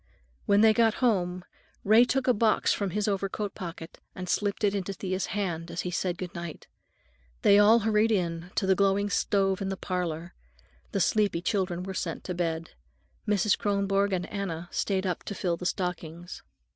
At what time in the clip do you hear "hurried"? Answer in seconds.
7.81-8.11